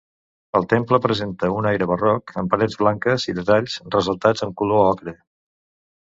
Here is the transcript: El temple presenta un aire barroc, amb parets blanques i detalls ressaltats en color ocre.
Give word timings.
El 0.59 0.63
temple 0.69 0.97
presenta 1.01 1.49
un 1.57 1.67
aire 1.71 1.87
barroc, 1.91 2.33
amb 2.41 2.51
parets 2.53 2.77
blanques 2.83 3.25
i 3.33 3.35
detalls 3.41 3.75
ressaltats 3.97 4.47
en 4.47 4.55
color 4.63 4.87
ocre. 4.95 5.15